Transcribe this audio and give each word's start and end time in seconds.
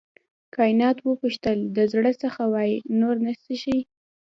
کانت 0.55 0.97
وپوښتل 1.07 1.57
د 1.75 1.77
زړه 1.93 2.11
څخه 2.23 2.41
وایې 2.53 2.77
نور 2.99 3.15
نه 3.25 3.33
څښې. 3.41 3.79